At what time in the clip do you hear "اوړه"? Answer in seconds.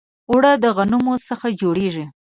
0.29-0.51